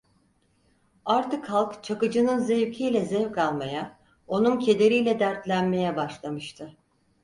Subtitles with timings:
[1.05, 6.77] Artık halk Çakıcı’nın zevkiyle zevk almaya, onun kederiyle dertlenmeye başlamıştı.